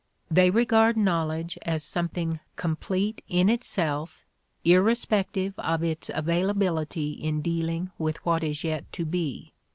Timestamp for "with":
7.99-8.17